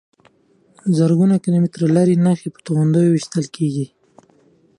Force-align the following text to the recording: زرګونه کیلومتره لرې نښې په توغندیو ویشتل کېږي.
زرګونه 0.97 1.35
کیلومتره 1.43 1.87
لرې 1.95 2.15
نښې 2.25 2.49
په 2.53 2.59
توغندیو 2.65 3.11
ویشتل 3.13 3.45
کېږي. 3.55 3.85